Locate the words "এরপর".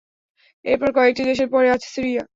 0.65-0.89